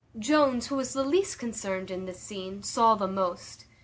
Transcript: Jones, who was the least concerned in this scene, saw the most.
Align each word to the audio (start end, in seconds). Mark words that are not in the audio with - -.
Jones, 0.17 0.65
who 0.65 0.75
was 0.77 0.93
the 0.93 1.03
least 1.03 1.37
concerned 1.37 1.91
in 1.91 2.05
this 2.05 2.19
scene, 2.19 2.63
saw 2.63 2.95
the 2.95 3.07
most. 3.07 3.65